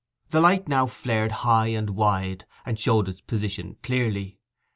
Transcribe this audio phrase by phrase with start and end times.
[0.29, 4.39] The light now flared high and wide, and showed its position clearly.